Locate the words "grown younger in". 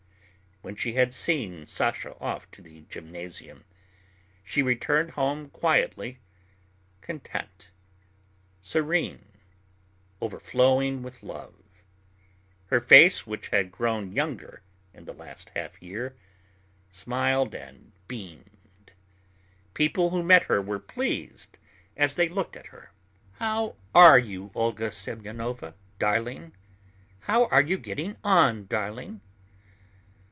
13.71-15.05